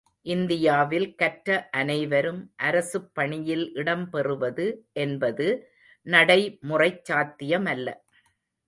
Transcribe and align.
இந்தியாவில் 0.25 1.15
கற்ற 1.15 1.49
அனைவரும் 1.71 2.39
அரசுப் 2.63 3.11
பணியில் 3.13 3.73
இடம் 3.73 4.09
பெறுவது 4.09 4.67
என்பது 4.97 5.47
நடை 6.07 6.41
முறைச் 6.63 7.03
சாத்தியமல்ல. 7.05 7.87